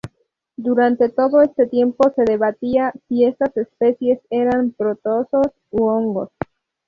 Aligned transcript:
Durante 0.57 1.09
todo 1.09 1.43
este 1.43 1.67
tiempo 1.67 2.11
se 2.15 2.23
debatía 2.23 2.91
si 3.07 3.23
estas 3.23 3.55
especies 3.55 4.19
eran 4.31 4.71
protozoos 4.71 5.51
u 5.69 5.83
hongos. 5.87 6.29